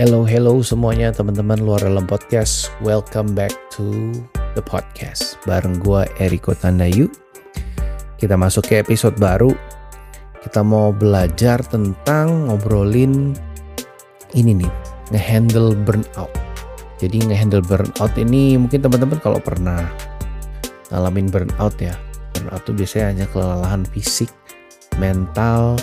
[0.00, 2.72] Hello, hello semuanya teman-teman luar dalam podcast.
[2.80, 4.16] Welcome back to
[4.56, 5.36] the podcast.
[5.44, 7.04] Bareng gue Eriko Tandayu.
[8.16, 9.52] Kita masuk ke episode baru.
[10.40, 13.36] Kita mau belajar tentang ngobrolin
[14.32, 14.72] ini nih,
[15.12, 16.32] ngehandle burnout.
[16.96, 19.84] Jadi ngehandle burnout ini mungkin teman-teman kalau pernah
[20.88, 21.92] ngalamin burnout ya.
[22.32, 24.32] Burnout itu biasanya hanya kelelahan fisik,
[24.96, 25.76] mental,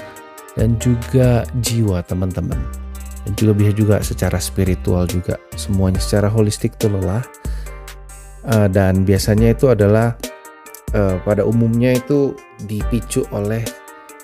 [0.57, 2.86] dan juga jiwa teman-teman
[3.27, 5.35] dan juga bisa juga secara spiritual juga.
[5.59, 7.27] Semuanya secara holistik itu lelah.
[8.47, 10.15] Uh, dan biasanya itu adalah
[10.95, 12.31] uh, pada umumnya itu
[12.63, 13.59] dipicu oleh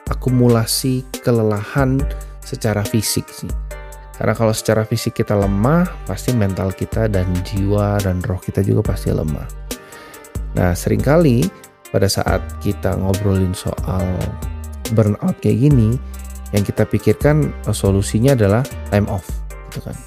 [0.07, 1.99] akumulasi kelelahan
[2.39, 3.51] secara fisik sih.
[4.15, 8.95] Karena kalau secara fisik kita lemah pasti mental kita dan jiwa dan roh kita juga
[8.95, 9.43] pasti lemah.
[10.55, 11.43] Nah sering kali
[11.91, 14.07] pada saat kita ngobrolin soal
[14.95, 15.99] burnout kayak gini
[16.53, 18.61] yang kita pikirkan uh, solusinya adalah
[18.93, 19.25] time off
[19.73, 19.97] gitu kan.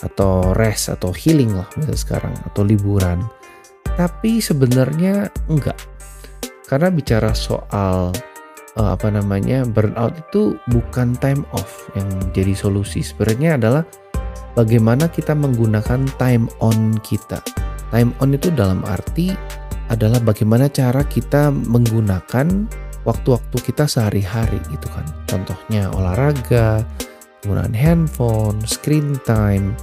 [0.00, 3.26] Atau rest atau healing lah misalnya sekarang atau liburan.
[3.94, 5.76] Tapi sebenarnya enggak.
[6.64, 8.14] Karena bicara soal
[8.78, 11.90] uh, apa namanya burnout itu bukan time off.
[11.98, 13.82] Yang jadi solusi sebenarnya adalah
[14.54, 17.42] bagaimana kita menggunakan time on kita.
[17.90, 19.30] Time on itu dalam arti
[19.92, 22.66] adalah bagaimana cara kita menggunakan
[23.04, 25.04] waktu-waktu kita sehari-hari gitu kan.
[25.28, 26.82] Contohnya olahraga,
[27.44, 29.76] penggunaan handphone, screen time,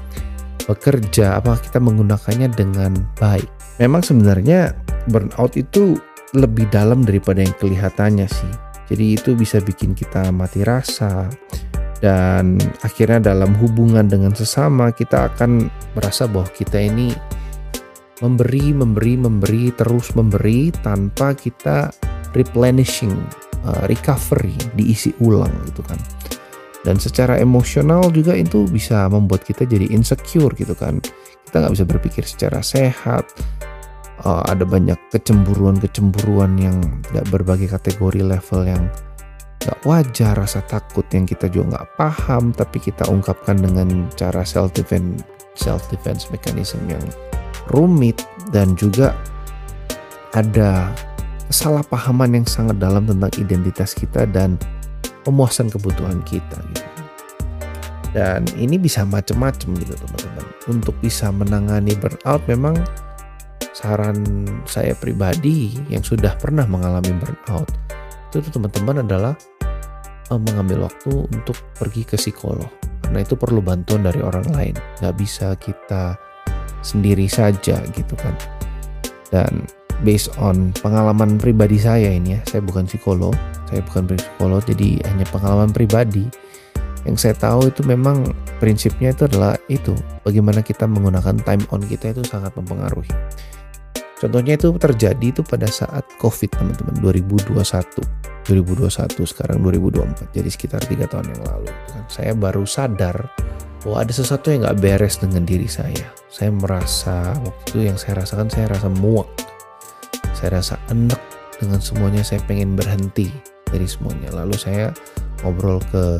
[0.65, 3.47] bekerja, apa kita menggunakannya dengan baik.
[3.77, 4.73] Memang sebenarnya
[5.09, 5.97] burnout itu
[6.37, 8.53] lebih dalam daripada yang kelihatannya sih.
[8.91, 11.31] Jadi itu bisa bikin kita mati rasa
[12.03, 17.13] dan akhirnya dalam hubungan dengan sesama kita akan merasa bahwa kita ini
[18.19, 21.93] memberi, memberi, memberi, terus memberi tanpa kita
[22.35, 23.13] replenishing,
[23.65, 25.99] uh, recovery, diisi ulang gitu kan.
[26.81, 30.97] Dan secara emosional juga itu bisa membuat kita jadi insecure gitu kan.
[31.45, 33.29] Kita nggak bisa berpikir secara sehat.
[34.21, 36.77] Uh, ada banyak kecemburuan-kecemburuan yang
[37.09, 38.85] tidak berbagai kategori level yang
[39.61, 44.73] nggak wajar, rasa takut yang kita juga nggak paham, tapi kita ungkapkan dengan cara self
[44.73, 45.21] defense
[45.53, 47.03] self defense mechanism yang
[47.69, 49.13] rumit dan juga
[50.33, 50.89] ada
[51.51, 54.55] kesalahpahaman yang sangat dalam tentang identitas kita dan
[55.27, 56.89] pemuasan kebutuhan kita gitu.
[58.11, 60.45] Dan ini bisa macam-macam gitu teman-teman.
[60.71, 62.75] Untuk bisa menangani burnout memang
[63.75, 64.23] saran
[64.67, 67.67] saya pribadi yang sudah pernah mengalami burnout
[68.31, 69.33] itu teman-teman adalah
[70.31, 72.69] uh, mengambil waktu untuk pergi ke psikolog
[73.03, 76.15] karena itu perlu bantuan dari orang lain nggak bisa kita
[76.79, 78.31] sendiri saja gitu kan
[79.35, 79.67] dan
[80.01, 82.41] based on pengalaman pribadi saya ini ya.
[82.47, 83.33] Saya bukan psikolog,
[83.69, 86.25] saya bukan psikolog, jadi hanya pengalaman pribadi.
[87.01, 88.29] Yang saya tahu itu memang
[88.61, 93.09] prinsipnya itu adalah itu, bagaimana kita menggunakan time on kita itu sangat mempengaruhi.
[94.21, 98.21] Contohnya itu terjadi itu pada saat COVID teman-teman 2021.
[98.45, 103.29] 2021 sekarang 2024 jadi sekitar tiga tahun yang lalu kan saya baru sadar
[103.81, 108.25] bahwa ada sesuatu yang nggak beres dengan diri saya saya merasa waktu itu yang saya
[108.25, 109.29] rasakan saya rasa muak
[110.41, 111.21] saya rasa enak
[111.61, 113.29] dengan semuanya saya pengen berhenti
[113.69, 114.33] dari semuanya.
[114.33, 114.89] Lalu saya
[115.45, 116.17] ngobrol ke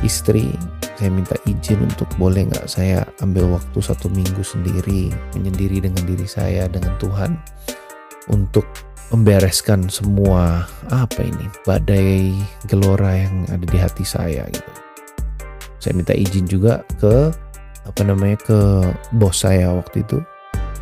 [0.00, 0.56] istri
[0.96, 6.26] saya minta izin untuk boleh nggak saya ambil waktu satu minggu sendiri menyendiri dengan diri
[6.26, 7.38] saya dengan Tuhan
[8.32, 8.66] untuk
[9.14, 12.32] membereskan semua apa ini badai
[12.66, 14.72] gelora yang ada di hati saya gitu.
[15.78, 17.30] Saya minta izin juga ke
[17.84, 18.58] apa namanya ke
[19.14, 20.18] bos saya waktu itu.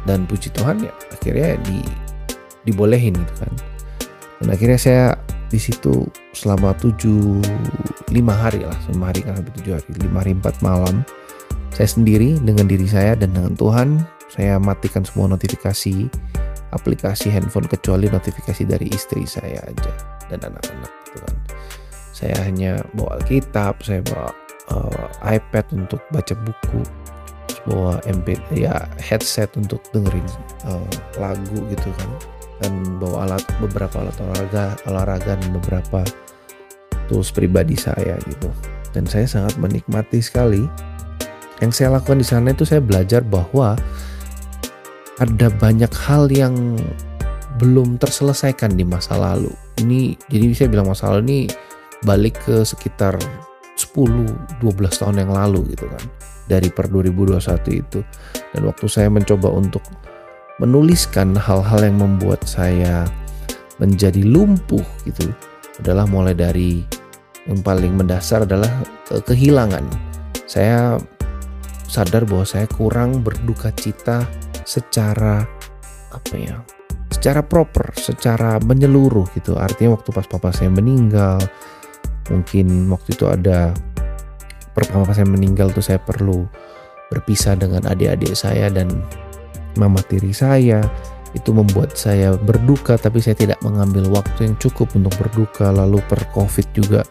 [0.06, 1.82] Dan puji Tuhan ya akhirnya di
[2.66, 3.52] dibolehin gitu kan.
[4.42, 5.04] Dan akhirnya saya
[5.46, 6.04] di situ
[6.34, 7.38] selama tujuh
[8.10, 11.06] lima hari lah lima hari kan sampai tujuh hari lima hari empat malam
[11.70, 13.88] saya sendiri dengan diri saya dan dengan Tuhan
[14.26, 16.10] saya matikan semua notifikasi
[16.74, 19.92] aplikasi handphone kecuali notifikasi dari istri saya aja
[20.26, 21.36] dan anak-anak gitu kan.
[22.10, 24.34] Saya hanya bawa Alkitab saya bawa
[24.74, 26.80] uh, iPad untuk baca buku
[27.70, 30.26] bawa MP ya headset untuk dengerin
[30.66, 32.10] uh, lagu gitu kan
[32.62, 36.00] dan bawa alat beberapa alat olahraga olahraga dan beberapa
[37.06, 38.50] tools pribadi saya gitu.
[38.96, 40.64] Dan saya sangat menikmati sekali.
[41.60, 43.76] Yang saya lakukan di sana itu saya belajar bahwa
[45.16, 46.76] ada banyak hal yang
[47.56, 49.48] belum terselesaikan di masa lalu.
[49.80, 51.40] Ini jadi saya bilang masa lalu ini
[52.04, 53.16] balik ke sekitar
[53.76, 54.60] 10-12
[55.00, 56.04] tahun yang lalu gitu kan.
[56.46, 57.40] Dari per 2021
[57.72, 58.00] itu.
[58.52, 59.82] Dan waktu saya mencoba untuk
[60.56, 63.04] menuliskan hal-hal yang membuat saya
[63.76, 65.28] menjadi lumpuh gitu
[65.80, 66.80] adalah mulai dari
[67.44, 68.70] yang paling mendasar adalah
[69.06, 69.84] kehilangan.
[70.48, 70.96] Saya
[71.86, 74.26] sadar bahwa saya kurang berduka cita
[74.66, 75.46] secara
[76.10, 76.58] apa ya
[77.14, 81.38] secara proper secara menyeluruh gitu artinya waktu pas papa saya meninggal
[82.28, 83.70] mungkin waktu itu ada
[84.74, 86.50] pertama saya meninggal tuh saya perlu
[87.08, 88.90] berpisah dengan adik-adik saya dan
[89.76, 90.82] mama tiri saya.
[91.36, 95.68] Itu membuat saya berduka tapi saya tidak mengambil waktu yang cukup untuk berduka.
[95.68, 97.04] Lalu per covid juga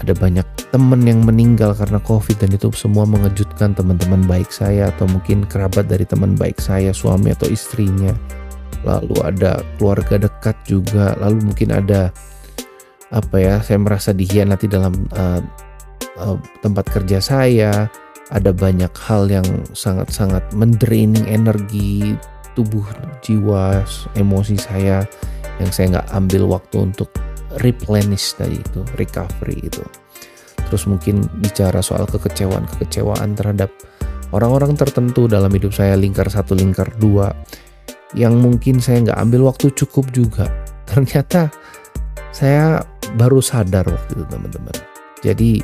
[0.00, 5.04] ada banyak teman yang meninggal karena covid dan itu semua mengejutkan teman-teman baik saya atau
[5.04, 8.12] mungkin kerabat dari teman baik saya suami atau istrinya.
[8.84, 11.16] Lalu ada keluarga dekat juga.
[11.20, 12.08] Lalu mungkin ada
[13.10, 15.42] apa ya saya merasa dikhianati dalam uh,
[16.22, 17.90] uh, tempat kerja saya
[18.30, 22.14] ada banyak hal yang sangat-sangat mendraining energi
[22.54, 22.86] tubuh,
[23.22, 23.82] jiwa,
[24.18, 25.02] emosi saya
[25.58, 27.10] yang saya nggak ambil waktu untuk
[27.62, 29.82] replenish tadi itu, recovery itu.
[30.70, 33.70] Terus mungkin bicara soal kekecewaan-kekecewaan terhadap
[34.30, 37.34] orang-orang tertentu dalam hidup saya, lingkar satu, lingkar dua,
[38.14, 40.46] yang mungkin saya nggak ambil waktu cukup juga.
[40.90, 41.50] Ternyata
[42.30, 42.82] saya
[43.18, 44.76] baru sadar waktu itu teman-teman.
[45.20, 45.58] Jadi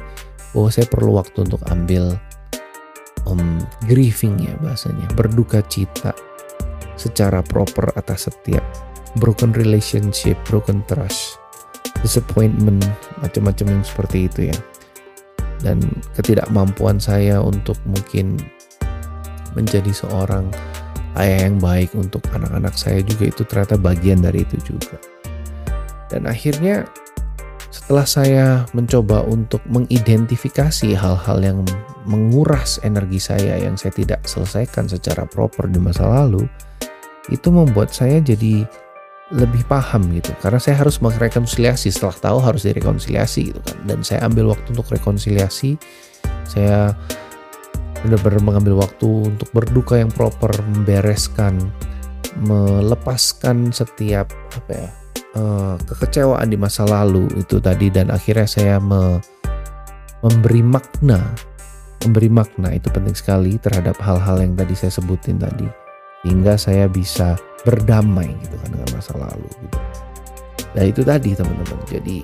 [0.51, 2.19] bahwa saya perlu waktu untuk ambil
[3.37, 6.17] um, grieving ya bahasanya, berduka cita
[6.97, 8.65] secara proper atas setiap
[9.21, 11.41] broken relationship, broken trust,
[12.05, 12.85] disappointment,
[13.21, 14.59] macam-macam yang seperti itu ya.
[15.65, 15.81] Dan
[16.13, 18.37] ketidakmampuan saya untuk mungkin
[19.57, 20.53] menjadi seorang
[21.17, 25.01] ayah yang baik untuk anak-anak saya juga itu ternyata bagian dari itu juga.
[26.13, 26.85] Dan akhirnya
[27.77, 31.61] setelah saya mencoba untuk mengidentifikasi hal-hal yang
[32.09, 36.49] menguras energi saya yang saya tidak selesaikan secara proper di masa lalu,
[37.29, 38.65] itu membuat saya jadi
[39.29, 40.33] lebih paham gitu.
[40.41, 43.79] Karena saya harus merekonsiliasi setelah tahu harus direkonsiliasi gitu kan.
[43.85, 45.77] Dan saya ambil waktu untuk rekonsiliasi
[46.49, 46.97] saya
[48.01, 51.61] benar-benar mengambil waktu untuk berduka yang proper membereskan
[52.41, 54.91] melepaskan setiap apa ya
[55.37, 59.21] uh, kekecewaan di masa lalu itu tadi dan akhirnya saya me,
[60.25, 61.21] memberi makna
[62.05, 65.67] memberi makna itu penting sekali terhadap hal-hal yang tadi saya sebutin tadi
[66.23, 69.79] hingga saya bisa berdamai gitu kan dengan masa lalu gitu.
[70.79, 71.83] Nah itu tadi teman-teman.
[71.91, 72.19] Jadi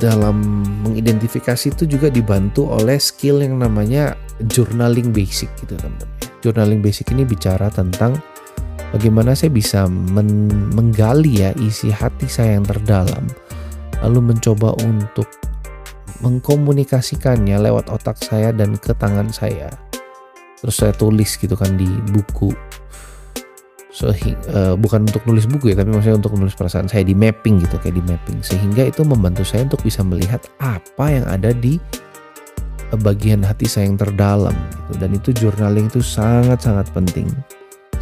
[0.00, 4.16] dalam mengidentifikasi itu juga dibantu oleh skill yang namanya
[4.48, 6.16] journaling basic gitu teman-teman.
[6.40, 8.16] Journaling basic ini bicara tentang
[8.92, 10.46] bagaimana saya bisa men
[10.76, 13.24] menggali ya isi hati saya yang terdalam?
[14.04, 15.26] Lalu mencoba untuk
[16.22, 19.72] mengkomunikasikannya lewat otak saya dan ke tangan saya.
[20.62, 22.54] Terus saya tulis gitu kan di buku.
[23.92, 27.60] Sehingga, uh, bukan untuk nulis buku ya tapi maksudnya untuk menulis perasaan saya di mapping
[27.60, 28.38] gitu kayak di mapping.
[28.40, 31.76] Sehingga itu membantu saya untuk bisa melihat apa yang ada di
[32.94, 34.92] uh, bagian hati saya yang terdalam gitu.
[35.02, 37.28] Dan itu journaling itu sangat sangat penting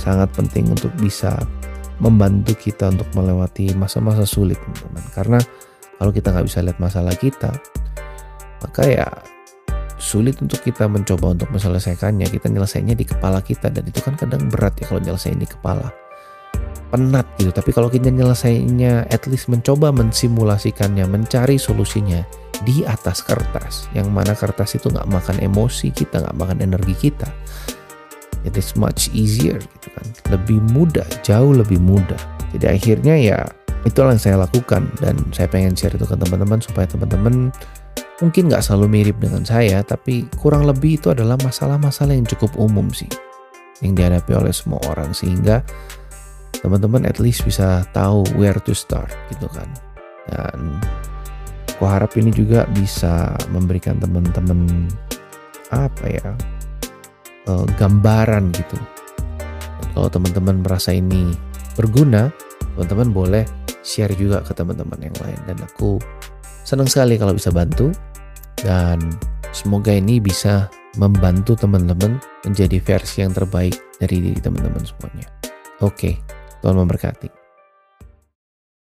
[0.01, 1.37] sangat penting untuk bisa
[2.01, 5.05] membantu kita untuk melewati masa-masa sulit teman-teman.
[5.13, 5.39] Karena
[6.01, 7.53] kalau kita nggak bisa lihat masalah kita
[8.61, 9.09] maka ya
[10.01, 12.29] sulit untuk kita mencoba untuk menyelesaikannya.
[12.29, 15.93] Kita nyelesainya di kepala kita dan itu kan kadang berat ya kalau nyelesain di kepala.
[16.91, 17.53] Penat gitu.
[17.53, 22.25] Tapi kalau kita nyelesainya at least mencoba mensimulasikannya mencari solusinya
[22.65, 23.93] di atas kertas.
[23.93, 27.29] Yang mana kertas itu nggak makan emosi kita nggak makan energi kita
[28.47, 32.19] it is much easier gitu kan lebih mudah jauh lebih mudah
[32.57, 33.39] jadi akhirnya ya
[33.89, 37.49] itulah yang saya lakukan dan saya pengen share itu ke teman-teman supaya teman-teman
[38.21, 42.93] mungkin nggak selalu mirip dengan saya, tapi kurang lebih itu adalah masalah-masalah yang cukup umum
[42.93, 43.09] sih,
[43.81, 45.65] yang dihadapi oleh semua orang sehingga
[46.61, 49.69] teman-teman at least bisa tahu where to start gitu kan.
[50.29, 50.77] Dan
[51.73, 54.87] aku harap ini juga bisa memberikan teman-teman
[55.73, 56.37] apa ya
[57.49, 58.77] uh, gambaran gitu.
[59.81, 61.33] Dan kalau teman-teman merasa ini
[61.79, 62.29] berguna,
[62.77, 63.45] teman-teman boleh
[63.81, 65.97] share juga ke teman-teman yang lain dan aku
[66.69, 67.89] senang sekali kalau bisa bantu
[68.61, 69.01] dan
[69.57, 70.69] semoga ini bisa
[70.99, 75.27] membantu teman-teman menjadi versi yang terbaik dari diri teman-teman semuanya.
[75.81, 76.21] Oke,
[76.61, 77.40] Tuhan memberkati.